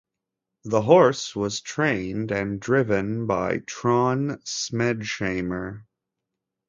The 0.63 0.81
horse 0.81 1.35
was 1.35 1.61
trained 1.61 2.31
and 2.31 2.59
driven 2.59 3.27
by 3.27 3.59
Trond 3.67 4.43
Smedshammer. 4.47 5.83